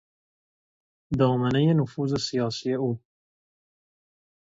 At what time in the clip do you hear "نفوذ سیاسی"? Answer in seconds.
1.79-2.73